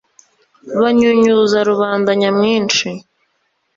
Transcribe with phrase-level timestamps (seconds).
[0.81, 2.89] banyunyuza rubanda nyamwinshi